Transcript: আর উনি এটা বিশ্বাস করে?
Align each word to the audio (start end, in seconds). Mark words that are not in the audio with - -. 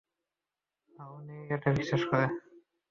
আর 0.91 1.07
উনি 1.17 1.37
এটা 1.55 1.69
বিশ্বাস 1.77 2.01
করে? 2.09 2.25